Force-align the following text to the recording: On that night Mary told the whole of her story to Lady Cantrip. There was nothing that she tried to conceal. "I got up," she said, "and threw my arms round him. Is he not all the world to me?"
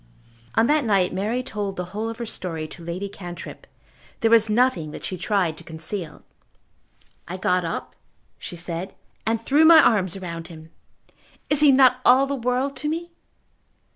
On 0.55 0.65
that 0.65 0.83
night 0.83 1.13
Mary 1.13 1.43
told 1.43 1.75
the 1.75 1.85
whole 1.93 2.09
of 2.09 2.17
her 2.17 2.25
story 2.25 2.67
to 2.69 2.83
Lady 2.83 3.07
Cantrip. 3.07 3.67
There 4.21 4.31
was 4.31 4.49
nothing 4.49 4.89
that 4.89 5.05
she 5.05 5.15
tried 5.15 5.57
to 5.59 5.63
conceal. 5.63 6.23
"I 7.27 7.37
got 7.37 7.63
up," 7.63 7.93
she 8.39 8.55
said, 8.55 8.95
"and 9.27 9.39
threw 9.39 9.63
my 9.63 9.79
arms 9.79 10.17
round 10.19 10.47
him. 10.47 10.71
Is 11.51 11.59
he 11.59 11.71
not 11.71 11.99
all 12.03 12.25
the 12.25 12.33
world 12.33 12.75
to 12.77 12.89
me?" 12.89 13.11